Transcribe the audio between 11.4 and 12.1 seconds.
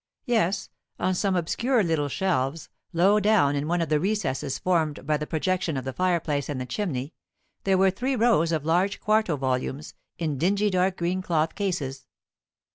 cases.